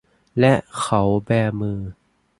[0.39, 1.29] และเขาแบ
[1.59, 1.79] มือ